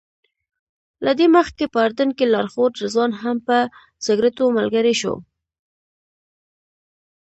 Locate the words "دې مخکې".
1.19-1.65